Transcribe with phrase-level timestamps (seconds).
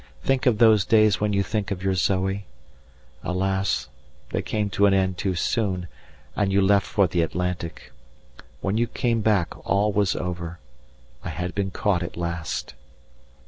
[0.23, 2.47] Think of those days when you think of your Zoe.
[3.23, 3.87] Alas!
[4.31, 5.87] they came to an end too soon,
[6.35, 7.91] and you left for the Atlantic.
[8.61, 10.57] When you came back all was over;
[11.23, 12.73] I had been caught at last.